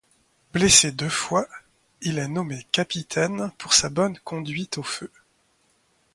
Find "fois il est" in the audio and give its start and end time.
1.09-2.27